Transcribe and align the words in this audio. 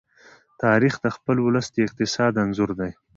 تاریخ 0.63 0.93
د 1.01 1.07
خپل 1.15 1.37
ولس 1.45 1.67
د 1.71 1.77
اقتصاد 1.87 2.33
انځور 2.43 2.69
دی. 2.79 2.91